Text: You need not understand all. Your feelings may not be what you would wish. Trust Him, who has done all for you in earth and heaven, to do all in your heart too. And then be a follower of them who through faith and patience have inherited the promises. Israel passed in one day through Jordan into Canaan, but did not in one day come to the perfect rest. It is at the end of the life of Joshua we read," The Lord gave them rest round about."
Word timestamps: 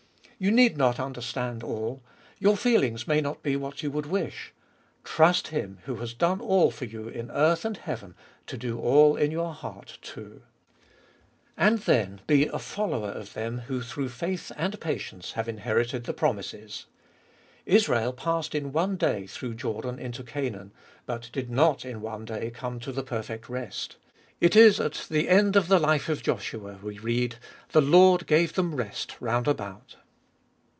You 0.43 0.49
need 0.49 0.75
not 0.75 0.99
understand 0.99 1.61
all. 1.63 2.01
Your 2.39 2.57
feelings 2.57 3.07
may 3.07 3.21
not 3.21 3.43
be 3.43 3.55
what 3.55 3.83
you 3.83 3.91
would 3.91 4.07
wish. 4.07 4.53
Trust 5.03 5.49
Him, 5.49 5.77
who 5.83 5.97
has 5.97 6.15
done 6.15 6.41
all 6.41 6.71
for 6.71 6.85
you 6.85 7.07
in 7.07 7.29
earth 7.29 7.63
and 7.63 7.77
heaven, 7.77 8.15
to 8.47 8.57
do 8.57 8.79
all 8.79 9.15
in 9.15 9.29
your 9.29 9.53
heart 9.53 9.99
too. 10.01 10.41
And 11.55 11.77
then 11.81 12.21
be 12.25 12.47
a 12.47 12.57
follower 12.57 13.11
of 13.11 13.33
them 13.35 13.59
who 13.67 13.83
through 13.83 14.09
faith 14.09 14.51
and 14.57 14.81
patience 14.81 15.33
have 15.33 15.47
inherited 15.47 16.05
the 16.05 16.11
promises. 16.13 16.87
Israel 17.67 18.11
passed 18.11 18.55
in 18.55 18.71
one 18.73 18.95
day 18.97 19.27
through 19.27 19.53
Jordan 19.53 19.99
into 19.99 20.23
Canaan, 20.23 20.71
but 21.05 21.29
did 21.31 21.51
not 21.51 21.85
in 21.85 22.01
one 22.01 22.25
day 22.25 22.49
come 22.49 22.79
to 22.79 22.91
the 22.91 23.03
perfect 23.03 23.47
rest. 23.47 23.95
It 24.39 24.55
is 24.55 24.79
at 24.79 25.05
the 25.07 25.29
end 25.29 25.55
of 25.55 25.67
the 25.67 25.77
life 25.77 26.09
of 26.09 26.23
Joshua 26.23 26.79
we 26.81 26.97
read," 26.97 27.35
The 27.73 27.81
Lord 27.81 28.25
gave 28.25 28.53
them 28.53 28.73
rest 28.73 29.15
round 29.21 29.47
about." 29.47 29.97